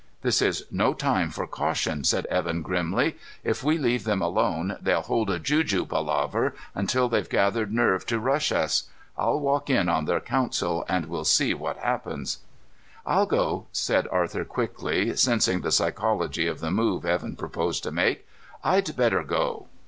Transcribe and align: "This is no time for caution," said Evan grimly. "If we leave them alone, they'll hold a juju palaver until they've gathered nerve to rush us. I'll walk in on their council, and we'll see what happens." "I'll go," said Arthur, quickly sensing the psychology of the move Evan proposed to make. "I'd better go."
"This 0.23 0.41
is 0.41 0.65
no 0.71 0.95
time 0.95 1.29
for 1.29 1.45
caution," 1.45 2.03
said 2.03 2.25
Evan 2.25 2.63
grimly. 2.63 3.17
"If 3.43 3.63
we 3.63 3.77
leave 3.77 4.03
them 4.03 4.19
alone, 4.19 4.79
they'll 4.81 5.01
hold 5.03 5.29
a 5.29 5.37
juju 5.37 5.85
palaver 5.85 6.55
until 6.73 7.07
they've 7.07 7.29
gathered 7.29 7.71
nerve 7.71 8.07
to 8.07 8.17
rush 8.19 8.51
us. 8.51 8.85
I'll 9.15 9.39
walk 9.39 9.69
in 9.69 9.87
on 9.89 10.05
their 10.05 10.19
council, 10.19 10.83
and 10.89 11.05
we'll 11.05 11.23
see 11.23 11.53
what 11.53 11.77
happens." 11.77 12.39
"I'll 13.05 13.27
go," 13.27 13.67
said 13.71 14.07
Arthur, 14.11 14.43
quickly 14.43 15.15
sensing 15.17 15.61
the 15.61 15.71
psychology 15.71 16.47
of 16.47 16.61
the 16.61 16.71
move 16.71 17.05
Evan 17.05 17.35
proposed 17.35 17.83
to 17.83 17.91
make. 17.91 18.27
"I'd 18.63 18.95
better 18.95 19.21
go." 19.21 19.67